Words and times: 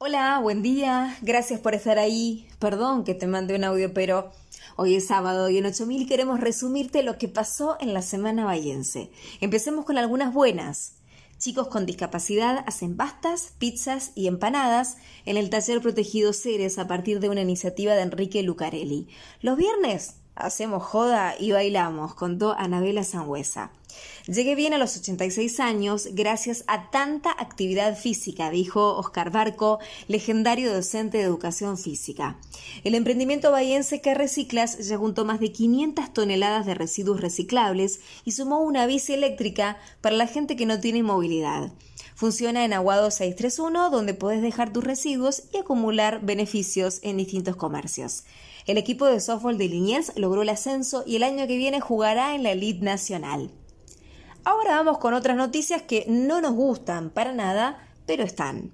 Hola, 0.00 0.38
buen 0.38 0.62
día. 0.62 1.18
Gracias 1.22 1.58
por 1.58 1.74
estar 1.74 1.98
ahí. 1.98 2.46
Perdón 2.60 3.02
que 3.02 3.14
te 3.14 3.26
mande 3.26 3.56
un 3.56 3.64
audio, 3.64 3.92
pero 3.92 4.30
hoy 4.76 4.94
es 4.94 5.08
sábado 5.08 5.50
y 5.50 5.58
en 5.58 5.66
8000 5.66 6.06
queremos 6.06 6.38
resumirte 6.38 7.02
lo 7.02 7.18
que 7.18 7.26
pasó 7.26 7.76
en 7.80 7.92
la 7.92 8.02
semana 8.02 8.44
bayense. 8.44 9.10
Empecemos 9.40 9.84
con 9.84 9.98
algunas 9.98 10.32
buenas. 10.32 10.92
Chicos 11.38 11.66
con 11.66 11.84
discapacidad 11.84 12.62
hacen 12.68 12.96
pastas, 12.96 13.54
pizzas 13.58 14.12
y 14.14 14.28
empanadas 14.28 14.98
en 15.24 15.36
el 15.36 15.50
taller 15.50 15.80
protegido 15.80 16.32
Ceres 16.32 16.78
a 16.78 16.86
partir 16.86 17.18
de 17.18 17.30
una 17.30 17.40
iniciativa 17.40 17.94
de 17.94 18.02
Enrique 18.02 18.44
Lucarelli. 18.44 19.08
Los 19.40 19.56
viernes 19.56 20.14
hacemos 20.38 20.82
joda 20.82 21.34
y 21.38 21.52
bailamos, 21.52 22.14
contó 22.14 22.52
Anabela 22.52 23.04
Sangüesa. 23.04 23.70
Llegué 24.26 24.54
bien 24.54 24.74
a 24.74 24.78
los 24.78 24.96
86 24.96 25.58
años 25.60 26.08
gracias 26.12 26.64
a 26.66 26.90
tanta 26.90 27.30
actividad 27.30 27.96
física, 27.96 28.50
dijo 28.50 28.96
Oscar 28.96 29.30
Barco, 29.30 29.78
legendario 30.06 30.72
docente 30.72 31.18
de 31.18 31.24
educación 31.24 31.78
física. 31.78 32.36
El 32.84 32.94
emprendimiento 32.94 33.50
bahiense 33.50 34.00
que 34.00 34.14
reciclas 34.14 34.86
ya 34.86 34.98
juntó 34.98 35.24
más 35.24 35.40
de 35.40 35.52
500 35.52 36.12
toneladas 36.12 36.66
de 36.66 36.74
residuos 36.74 37.20
reciclables 37.20 38.00
y 38.24 38.32
sumó 38.32 38.60
una 38.60 38.86
bici 38.86 39.14
eléctrica 39.14 39.78
para 40.00 40.16
la 40.16 40.26
gente 40.26 40.56
que 40.56 40.66
no 40.66 40.78
tiene 40.78 41.02
movilidad. 41.02 41.72
Funciona 42.14 42.64
en 42.64 42.72
Aguado 42.72 43.10
631, 43.10 43.90
donde 43.90 44.12
puedes 44.12 44.42
dejar 44.42 44.72
tus 44.72 44.82
residuos 44.84 45.44
y 45.54 45.58
acumular 45.58 46.20
beneficios 46.20 46.98
en 47.02 47.16
distintos 47.16 47.54
comercios. 47.54 48.24
El 48.66 48.76
equipo 48.76 49.06
de 49.06 49.20
softball 49.20 49.56
de 49.56 49.68
Liniers 49.68 50.12
logró 50.28 50.42
el 50.42 50.50
ascenso 50.50 51.04
y 51.06 51.16
el 51.16 51.22
año 51.22 51.46
que 51.46 51.56
viene 51.56 51.80
jugará 51.80 52.34
en 52.34 52.42
la 52.42 52.52
Elite 52.52 52.84
Nacional. 52.84 53.50
Ahora 54.44 54.72
vamos 54.72 54.98
con 54.98 55.14
otras 55.14 55.38
noticias 55.38 55.80
que 55.80 56.04
no 56.06 56.42
nos 56.42 56.52
gustan 56.52 57.08
para 57.08 57.32
nada, 57.32 57.88
pero 58.04 58.24
están. 58.24 58.72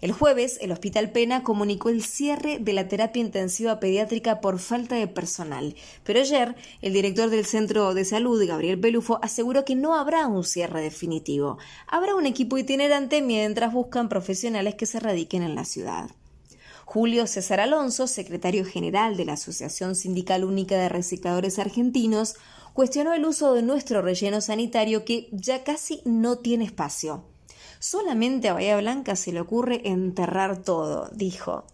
El 0.00 0.12
jueves, 0.12 0.56
el 0.62 0.72
Hospital 0.72 1.10
Pena 1.10 1.42
comunicó 1.42 1.90
el 1.90 2.02
cierre 2.02 2.58
de 2.58 2.72
la 2.72 2.88
terapia 2.88 3.20
intensiva 3.20 3.80
pediátrica 3.80 4.40
por 4.40 4.58
falta 4.58 4.94
de 4.94 5.06
personal, 5.06 5.74
pero 6.04 6.20
ayer 6.20 6.56
el 6.80 6.94
director 6.94 7.28
del 7.28 7.44
Centro 7.44 7.92
de 7.92 8.06
Salud, 8.06 8.42
Gabriel 8.46 8.80
Pelufo, 8.80 9.18
aseguró 9.22 9.66
que 9.66 9.76
no 9.76 9.96
habrá 9.96 10.26
un 10.26 10.42
cierre 10.42 10.80
definitivo. 10.80 11.58
Habrá 11.86 12.14
un 12.14 12.24
equipo 12.24 12.56
itinerante 12.56 13.20
mientras 13.20 13.74
buscan 13.74 14.08
profesionales 14.08 14.74
que 14.74 14.86
se 14.86 15.00
radiquen 15.00 15.42
en 15.42 15.54
la 15.54 15.66
ciudad. 15.66 16.10
Julio 16.84 17.26
César 17.26 17.60
Alonso, 17.60 18.06
secretario 18.06 18.64
general 18.64 19.16
de 19.16 19.24
la 19.24 19.32
Asociación 19.32 19.96
Sindical 19.96 20.44
Única 20.44 20.76
de 20.76 20.88
Recicladores 20.88 21.58
Argentinos, 21.58 22.36
cuestionó 22.72 23.14
el 23.14 23.24
uso 23.24 23.54
de 23.54 23.62
nuestro 23.62 24.02
relleno 24.02 24.40
sanitario 24.40 25.04
que 25.04 25.28
ya 25.32 25.64
casi 25.64 26.02
no 26.04 26.38
tiene 26.38 26.64
espacio. 26.64 27.24
Solamente 27.84 28.48
a 28.48 28.54
Bahía 28.54 28.78
Blanca 28.78 29.14
se 29.14 29.30
le 29.30 29.42
ocurre 29.42 29.86
enterrar 29.86 30.62
todo, 30.62 31.10
dijo. 31.12 31.66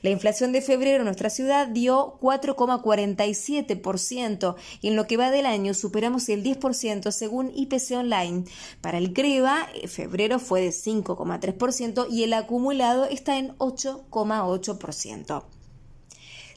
La 0.00 0.08
inflación 0.08 0.50
de 0.50 0.62
febrero 0.62 1.00
en 1.00 1.04
nuestra 1.04 1.28
ciudad 1.28 1.68
dio 1.68 2.18
4,47% 2.22 4.54
y 4.80 4.88
en 4.88 4.96
lo 4.96 5.06
que 5.06 5.18
va 5.18 5.30
del 5.30 5.44
año 5.44 5.74
superamos 5.74 6.26
el 6.30 6.42
10% 6.42 7.10
según 7.10 7.52
IPC 7.54 7.98
Online. 7.98 8.44
Para 8.80 8.96
el 8.96 9.12
CREVA, 9.12 9.68
eh, 9.74 9.88
febrero 9.88 10.38
fue 10.38 10.62
de 10.62 10.70
5,3% 10.70 12.06
y 12.08 12.22
el 12.22 12.32
acumulado 12.32 13.04
está 13.04 13.36
en 13.36 13.54
8,8%. 13.58 15.57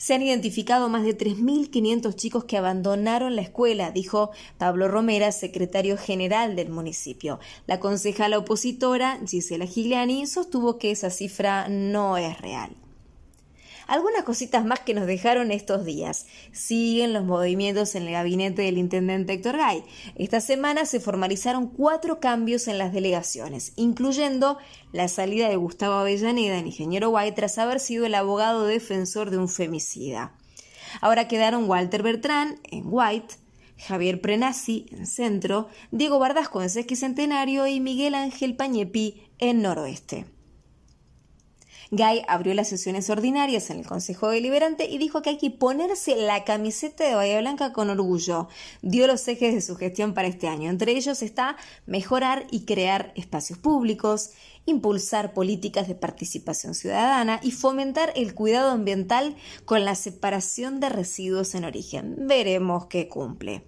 Se 0.01 0.15
han 0.15 0.23
identificado 0.23 0.89
más 0.89 1.03
de 1.03 1.15
3.500 1.15 2.15
chicos 2.15 2.45
que 2.45 2.57
abandonaron 2.57 3.35
la 3.35 3.43
escuela, 3.43 3.91
dijo 3.91 4.31
Pablo 4.57 4.87
Romera, 4.87 5.31
secretario 5.31 5.95
general 5.95 6.55
del 6.55 6.69
municipio. 6.69 7.39
La 7.67 7.79
concejala 7.79 8.39
opositora, 8.39 9.19
Gisela 9.27 9.67
Gigliani, 9.67 10.25
sostuvo 10.25 10.79
que 10.79 10.89
esa 10.89 11.11
cifra 11.11 11.67
no 11.69 12.17
es 12.17 12.35
real. 12.41 12.75
Algunas 13.91 14.23
cositas 14.23 14.63
más 14.63 14.79
que 14.79 14.93
nos 14.93 15.05
dejaron 15.05 15.51
estos 15.51 15.83
días. 15.83 16.25
Siguen 16.53 17.11
los 17.11 17.25
movimientos 17.25 17.93
en 17.95 18.03
el 18.03 18.13
gabinete 18.13 18.61
del 18.61 18.77
intendente 18.77 19.33
Héctor 19.33 19.57
Gay. 19.57 19.83
Esta 20.15 20.39
semana 20.39 20.85
se 20.85 21.01
formalizaron 21.01 21.67
cuatro 21.67 22.21
cambios 22.21 22.69
en 22.69 22.77
las 22.77 22.93
delegaciones, 22.93 23.73
incluyendo 23.75 24.57
la 24.93 25.09
salida 25.09 25.49
de 25.49 25.57
Gustavo 25.57 25.95
Avellaneda 25.95 26.57
en 26.57 26.67
Ingeniero 26.67 27.09
Guay 27.09 27.33
tras 27.33 27.57
haber 27.57 27.81
sido 27.81 28.05
el 28.05 28.15
abogado 28.15 28.65
defensor 28.65 29.29
de 29.29 29.39
un 29.39 29.49
femicida. 29.49 30.37
Ahora 31.01 31.27
quedaron 31.27 31.69
Walter 31.69 32.01
Bertrán 32.01 32.61
en 32.71 32.83
White, 32.85 33.35
Javier 33.75 34.21
Prenasi 34.21 34.85
en 34.91 35.05
Centro, 35.05 35.67
Diego 35.91 36.17
Bardasco 36.17 36.61
en 36.61 36.69
Sesquicentenario 36.69 37.67
y 37.67 37.81
Miguel 37.81 38.15
Ángel 38.15 38.55
Pañepi 38.55 39.21
en 39.37 39.61
Noroeste. 39.61 40.27
Gay 41.93 42.23
abrió 42.29 42.53
las 42.53 42.69
sesiones 42.69 43.09
ordinarias 43.09 43.69
en 43.69 43.79
el 43.79 43.85
Consejo 43.85 44.29
Deliberante 44.29 44.85
y 44.85 44.97
dijo 44.97 45.21
que 45.21 45.31
hay 45.31 45.37
que 45.37 45.51
ponerse 45.51 46.15
la 46.15 46.45
camiseta 46.45 47.03
de 47.03 47.15
Bahía 47.15 47.41
Blanca 47.41 47.73
con 47.73 47.89
orgullo. 47.89 48.47
Dio 48.81 49.07
los 49.07 49.27
ejes 49.27 49.53
de 49.53 49.59
su 49.59 49.75
gestión 49.75 50.13
para 50.13 50.29
este 50.29 50.47
año. 50.47 50.69
Entre 50.69 50.93
ellos 50.93 51.21
está 51.21 51.57
mejorar 51.85 52.47
y 52.49 52.63
crear 52.63 53.11
espacios 53.17 53.59
públicos, 53.59 54.29
impulsar 54.65 55.33
políticas 55.33 55.89
de 55.89 55.95
participación 55.95 56.75
ciudadana 56.75 57.41
y 57.43 57.51
fomentar 57.51 58.13
el 58.15 58.35
cuidado 58.35 58.71
ambiental 58.71 59.35
con 59.65 59.83
la 59.83 59.95
separación 59.95 60.79
de 60.79 60.87
residuos 60.87 61.55
en 61.55 61.65
origen. 61.65 62.15
Veremos 62.25 62.85
qué 62.85 63.09
cumple. 63.09 63.65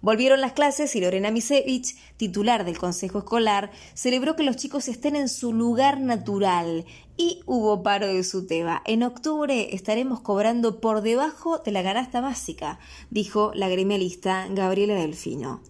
Volvieron 0.00 0.40
las 0.40 0.52
clases 0.52 0.94
y 0.96 1.00
Lorena 1.00 1.30
Misevich, 1.30 1.96
titular 2.16 2.64
del 2.64 2.78
Consejo 2.78 3.18
Escolar, 3.18 3.70
celebró 3.94 4.36
que 4.36 4.42
los 4.42 4.56
chicos 4.56 4.88
estén 4.88 5.16
en 5.16 5.28
su 5.28 5.52
lugar 5.52 6.00
natural 6.00 6.84
y 7.16 7.40
hubo 7.46 7.82
paro 7.82 8.06
de 8.06 8.24
su 8.24 8.46
tema. 8.46 8.82
En 8.84 9.02
octubre 9.02 9.74
estaremos 9.74 10.20
cobrando 10.20 10.80
por 10.80 11.02
debajo 11.02 11.58
de 11.58 11.72
la 11.72 11.82
canasta 11.82 12.20
básica, 12.20 12.78
dijo 13.10 13.52
la 13.54 13.68
gremialista 13.68 14.46
Gabriela 14.50 14.94
Delfino. 14.94 15.62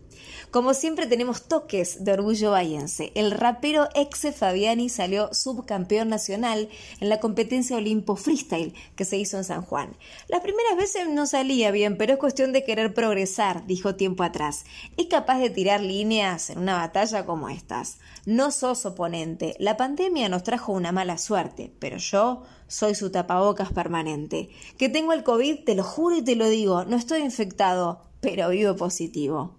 Como 0.51 0.75
siempre 0.75 1.07
tenemos 1.07 1.43
toques 1.43 2.05
de 2.05 2.13
orgullo 2.13 2.53
bayense. 2.53 3.13
El 3.15 3.31
rapero 3.31 3.89
Exe 3.95 4.33
Fabiani 4.33 4.89
salió 4.89 5.33
subcampeón 5.33 6.09
nacional 6.09 6.69
en 7.01 7.09
la 7.09 7.21
competencia 7.21 7.77
Olimpo 7.77 8.17
Freestyle 8.17 8.75
que 8.95 9.05
se 9.05 9.17
hizo 9.17 9.37
en 9.37 9.45
San 9.45 9.63
Juan. 9.63 9.97
Las 10.29 10.41
primeras 10.41 10.77
veces 10.77 11.09
no 11.09 11.27
salía 11.27 11.71
bien, 11.71 11.97
pero 11.97 12.15
es 12.15 12.19
cuestión 12.19 12.53
de 12.53 12.65
querer 12.65 12.95
progresar, 12.95 13.67
dijo 13.67 13.97
tiempo 13.97 14.23
atrás. 14.23 14.65
Es 14.97 15.07
capaz 15.07 15.39
de 15.39 15.51
tirar 15.51 15.81
líneas 15.81 16.51
en 16.51 16.59
una 16.59 16.77
batalla 16.77 17.27
como 17.27 17.49
estas. 17.49 17.99
No 18.25 18.51
sos 18.51 18.87
oponente. 18.87 19.55
La 19.59 19.77
pandemia 19.77 20.29
nos 20.29 20.43
trajo 20.43 20.73
una 20.73 20.93
mala 20.93 21.19
suerte, 21.19 21.73
pero 21.79 21.99
yo 21.99 22.43
soy 22.69 22.95
su 22.95 23.11
tapabocas 23.11 23.73
permanente. 23.73 24.51
Que 24.79 24.89
tengo 24.89 25.13
el 25.13 25.23
COVID, 25.23 25.65
te 25.65 25.75
lo 25.75 25.85
juro 25.85 26.17
y 26.17 26.23
te 26.23 26.37
lo 26.37 26.49
digo, 26.49 26.85
no 26.85 26.97
estoy 26.97 27.21
infectado, 27.21 28.03
pero 28.21 28.49
vivo 28.51 28.77
positivo. 28.77 29.57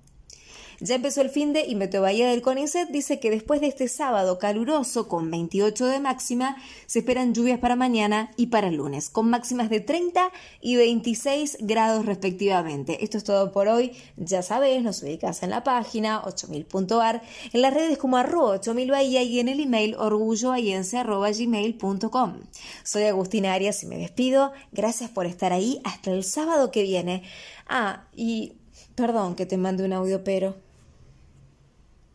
Ya 0.79 0.93
empezó 0.93 1.21
el 1.21 1.31
fin 1.31 1.53
de 1.53 1.65
y 1.65 1.73
Meteo 1.73 2.03
Bahía 2.03 2.29
del 2.29 2.43
CONICET 2.43 2.89
dice 2.89 3.19
que 3.19 3.31
después 3.31 3.61
de 3.61 3.67
este 3.67 3.87
sábado 3.87 4.37
caluroso 4.37 5.07
con 5.07 5.31
28 5.31 5.87
de 5.87 5.99
máxima, 5.99 6.55
se 6.85 6.99
esperan 6.99 7.33
lluvias 7.33 7.57
para 7.57 7.75
mañana 7.75 8.29
y 8.37 8.45
para 8.47 8.69
lunes, 8.69 9.09
con 9.09 9.27
máximas 9.27 9.71
de 9.71 9.79
30 9.79 10.31
y 10.61 10.75
26 10.75 11.57
grados 11.61 12.05
respectivamente. 12.05 13.03
Esto 13.03 13.17
es 13.17 13.23
todo 13.23 13.51
por 13.51 13.69
hoy. 13.69 13.93
Ya 14.17 14.43
sabes, 14.43 14.83
nos 14.83 15.01
ubicas 15.01 15.41
en 15.41 15.49
la 15.49 15.63
página 15.63 16.21
8000.ar, 16.21 17.23
en 17.53 17.61
las 17.63 17.73
redes 17.73 17.97
como 17.97 18.17
arroba 18.17 18.51
8000 18.51 18.91
Bahía 18.91 19.23
y 19.23 19.39
en 19.39 19.47
el 19.47 19.59
email 19.59 19.95
orgullobahiense.gmail.com. 19.95 22.33
Soy 22.83 23.03
Agustina 23.05 23.53
Arias 23.53 23.81
y 23.81 23.87
me 23.87 23.97
despido. 23.97 24.51
Gracias 24.71 25.09
por 25.09 25.25
estar 25.25 25.53
ahí 25.53 25.81
hasta 25.83 26.11
el 26.11 26.23
sábado 26.23 26.69
que 26.69 26.83
viene. 26.83 27.23
Ah, 27.67 28.05
y 28.15 28.53
perdón 28.93 29.33
que 29.33 29.47
te 29.47 29.57
mande 29.57 29.83
un 29.83 29.93
audio, 29.93 30.23
pero... 30.23 30.66